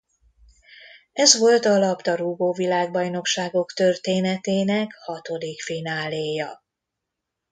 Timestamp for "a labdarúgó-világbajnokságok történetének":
1.65-4.91